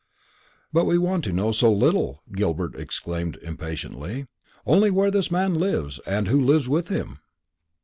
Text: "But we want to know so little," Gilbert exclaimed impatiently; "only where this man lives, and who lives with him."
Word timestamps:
"But 0.73 0.85
we 0.85 0.97
want 0.97 1.23
to 1.25 1.31
know 1.31 1.51
so 1.51 1.71
little," 1.71 2.23
Gilbert 2.33 2.73
exclaimed 2.73 3.37
impatiently; 3.43 4.25
"only 4.65 4.89
where 4.89 5.11
this 5.11 5.29
man 5.29 5.53
lives, 5.53 5.99
and 6.07 6.27
who 6.27 6.41
lives 6.41 6.67
with 6.67 6.87
him." 6.87 7.19